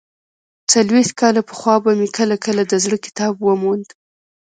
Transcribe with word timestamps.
څلوېښت 0.71 1.13
کاله 1.21 1.41
پخوا 1.49 1.75
به 1.83 1.91
مې 1.99 2.07
کله 2.17 2.35
کله 2.45 2.61
د 2.67 2.73
زړه 2.83 2.97
کتاب 3.05 3.33
وموند. 3.41 3.87